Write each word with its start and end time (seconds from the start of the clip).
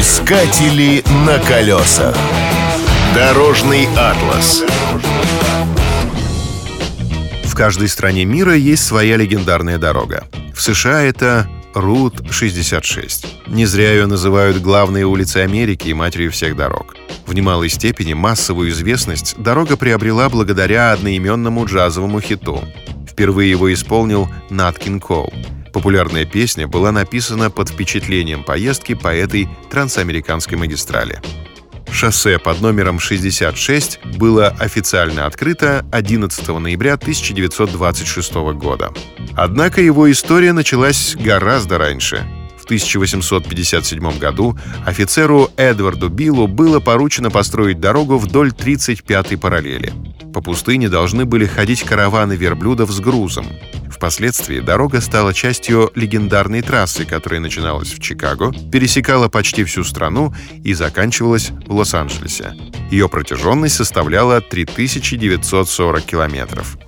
Искатели 0.00 1.04
на 1.26 1.38
колесах. 1.40 2.16
Дорожный 3.14 3.86
атлас. 3.98 4.62
В 7.44 7.54
каждой 7.54 7.86
стране 7.90 8.24
мира 8.24 8.54
есть 8.54 8.82
своя 8.82 9.18
легендарная 9.18 9.76
дорога. 9.76 10.26
В 10.54 10.62
США 10.62 11.02
это 11.02 11.50
Рут-66. 11.74 13.26
Не 13.48 13.66
зря 13.66 13.92
ее 13.92 14.06
называют 14.06 14.62
главной 14.62 15.02
улицей 15.02 15.44
Америки 15.44 15.88
и 15.88 15.92
матерью 15.92 16.32
всех 16.32 16.56
дорог. 16.56 16.96
В 17.26 17.34
немалой 17.34 17.68
степени 17.68 18.14
массовую 18.14 18.70
известность 18.70 19.34
дорога 19.36 19.76
приобрела 19.76 20.30
благодаря 20.30 20.92
одноименному 20.92 21.66
джазовому 21.66 22.22
хиту. 22.22 22.64
Впервые 23.06 23.50
его 23.50 23.70
исполнил 23.70 24.30
Наткин 24.48 24.98
Коул. 24.98 25.34
Популярная 25.72 26.24
песня 26.24 26.66
была 26.66 26.92
написана 26.92 27.50
под 27.50 27.70
впечатлением 27.70 28.44
поездки 28.44 28.94
по 28.94 29.14
этой 29.14 29.48
трансамериканской 29.70 30.58
магистрали. 30.58 31.20
Шоссе 31.92 32.38
под 32.38 32.60
номером 32.60 32.98
66 32.98 34.00
было 34.16 34.48
официально 34.48 35.26
открыто 35.26 35.84
11 35.92 36.48
ноября 36.48 36.94
1926 36.94 38.34
года. 38.54 38.92
Однако 39.36 39.80
его 39.80 40.10
история 40.10 40.52
началась 40.52 41.16
гораздо 41.16 41.78
раньше. 41.78 42.24
В 42.58 42.64
1857 42.64 44.18
году 44.18 44.56
офицеру 44.86 45.50
Эдварду 45.56 46.08
Биллу 46.08 46.46
было 46.46 46.78
поручено 46.78 47.30
построить 47.30 47.80
дорогу 47.80 48.16
вдоль 48.18 48.50
35-й 48.50 49.36
параллели. 49.36 49.92
По 50.32 50.40
пустыне 50.40 50.88
должны 50.88 51.24
были 51.24 51.46
ходить 51.46 51.82
караваны 51.82 52.34
верблюдов 52.34 52.90
с 52.92 53.00
грузом. 53.00 53.46
Впоследствии 54.00 54.60
дорога 54.60 55.02
стала 55.02 55.34
частью 55.34 55.90
легендарной 55.94 56.62
трассы, 56.62 57.04
которая 57.04 57.38
начиналась 57.38 57.92
в 57.92 58.00
Чикаго, 58.00 58.50
пересекала 58.72 59.28
почти 59.28 59.62
всю 59.62 59.84
страну 59.84 60.32
и 60.64 60.72
заканчивалась 60.72 61.50
в 61.66 61.74
Лос-Анджелесе. 61.74 62.54
Ее 62.90 63.10
протяженность 63.10 63.76
составляла 63.76 64.40
3940 64.40 66.02
километров. 66.02 66.78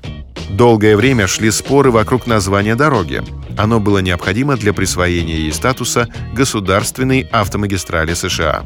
Долгое 0.49 0.97
время 0.97 1.27
шли 1.27 1.51
споры 1.51 1.91
вокруг 1.91 2.27
названия 2.27 2.77
дороги. 2.77 3.23
Оно 3.59 3.79
было 3.79 3.99
необходимо 3.99 4.57
для 4.57 4.73
присвоения 4.73 5.37
ей 5.37 5.53
статуса 5.53 6.09
государственной 6.33 7.29
автомагистрали 7.31 8.15
США. 8.15 8.65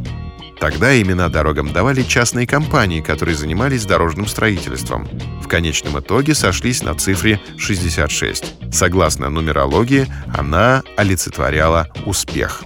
Тогда 0.59 1.01
имена 1.01 1.29
дорогам 1.29 1.73
давали 1.73 2.03
частные 2.03 2.47
компании, 2.47 3.01
которые 3.01 3.37
занимались 3.37 3.85
дорожным 3.85 4.27
строительством. 4.27 5.07
В 5.43 5.49
конечном 5.49 6.01
итоге 6.01 6.35
сошлись 6.35 6.83
на 6.83 6.95
цифре 6.95 7.41
66. 7.59 8.73
Согласно 8.73 9.29
нумерологии, 9.29 10.07
она 10.35 10.83
олицетворяла 10.97 11.89
успех. 12.07 12.65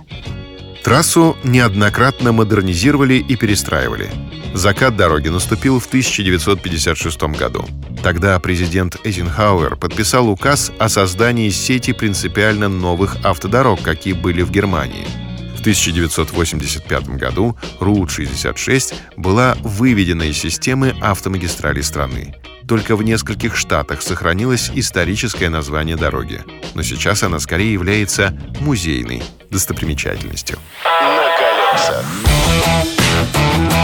Трассу 0.85 1.37
неоднократно 1.45 2.33
модернизировали 2.33 3.15
и 3.15 3.37
перестраивали. 3.37 4.09
Закат 4.55 4.97
дороги 4.97 5.29
наступил 5.29 5.79
в 5.79 5.87
1956 5.87 7.23
году. 7.39 7.67
Тогда 8.03 8.39
президент 8.41 8.97
Эйзенхауэр 9.05 9.77
подписал 9.77 10.29
указ 10.31 10.73
о 10.79 10.89
создании 10.89 11.51
сети 11.51 11.93
принципиально 11.93 12.69
новых 12.69 13.17
автодорог, 13.25 13.83
какие 13.83 14.15
были 14.15 14.43
в 14.43 14.51
Германии– 14.51 15.07
в 15.61 15.63
1985 15.63 17.09
году 17.19 17.55
Route-66 17.81 18.95
была 19.19 19.59
выведена 19.61 20.23
из 20.23 20.39
системы 20.39 20.97
автомагистралей 21.03 21.83
страны. 21.83 22.35
Только 22.67 22.97
в 22.97 23.03
нескольких 23.03 23.57
штатах 23.57 24.01
сохранилось 24.01 24.71
историческое 24.75 25.51
название 25.51 25.97
дороги. 25.97 26.43
Но 26.75 26.83
сейчас 26.83 27.23
она 27.25 27.39
скорее 27.41 27.75
является 27.75 28.35
музейной 28.61 29.23
достопримечательностью. 29.51 30.59
На 30.83 31.29
колесах. 31.37 32.05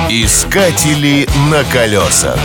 Искатели 0.08 1.28
на 1.50 1.62
колесах. 1.64 2.38